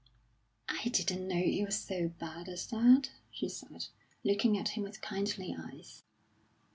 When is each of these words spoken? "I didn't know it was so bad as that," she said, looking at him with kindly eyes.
"I 0.67 0.89
didn't 0.89 1.27
know 1.27 1.37
it 1.37 1.63
was 1.63 1.77
so 1.77 2.07
bad 2.09 2.49
as 2.49 2.65
that," 2.71 3.11
she 3.29 3.47
said, 3.47 3.85
looking 4.23 4.57
at 4.57 4.69
him 4.69 4.81
with 4.83 4.99
kindly 4.99 5.55
eyes. 5.55 6.01